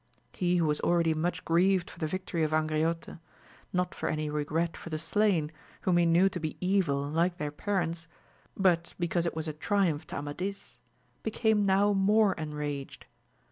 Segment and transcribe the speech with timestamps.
[0.33, 3.19] He who was akeady much grieved for the victory of Angriote,
[3.71, 7.51] not for any regret for the slain, whom he knew to be evil like their
[7.51, 8.07] parents,
[8.57, 10.79] but be cause it was a triumph to Amadis,
[11.21, 13.05] became now more enraged.